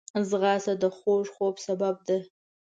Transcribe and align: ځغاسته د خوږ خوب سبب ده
ځغاسته 0.29 0.73
د 0.81 0.83
خوږ 0.97 1.25
خوب 1.35 1.55
سبب 1.65 1.95
ده 2.07 2.17